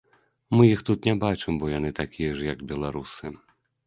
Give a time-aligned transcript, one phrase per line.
[0.59, 3.33] Мы іх тут не бачым, бо яны такія ж як беларусы.